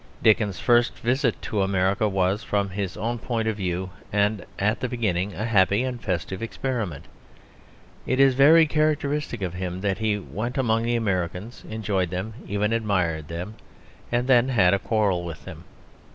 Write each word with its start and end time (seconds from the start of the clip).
Dickens's 0.23 0.59
first 0.59 0.97
visit 0.97 1.39
to 1.43 1.61
America 1.61 2.09
was, 2.09 2.41
from 2.43 2.71
his 2.71 2.97
own 2.97 3.19
point 3.19 3.47
of 3.47 3.55
view, 3.57 3.91
and 4.11 4.43
at 4.57 4.79
the 4.79 4.89
beginning, 4.89 5.35
a 5.35 5.45
happy 5.45 5.83
and 5.83 6.01
festive 6.01 6.41
experiment. 6.41 7.05
It 8.07 8.19
is 8.19 8.33
very 8.33 8.65
characteristic 8.65 9.43
of 9.43 9.53
him 9.53 9.81
that 9.81 9.99
he 9.99 10.17
went 10.17 10.57
among 10.57 10.85
the 10.85 10.95
Americans, 10.95 11.63
enjoyed 11.69 12.09
them, 12.09 12.33
even 12.47 12.73
admired 12.73 13.27
them, 13.27 13.53
and 14.11 14.27
then 14.27 14.49
had 14.49 14.73
a 14.73 14.79
quarrel 14.79 15.23
with 15.23 15.45
them. 15.45 15.65